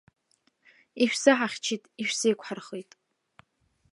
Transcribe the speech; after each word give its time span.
Ишәзаҳахьчеит, 1.03 1.83
ишәзеиқәҳархеит. 2.01 2.91